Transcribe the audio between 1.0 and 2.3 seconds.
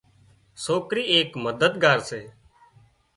ايڪ مددگار سي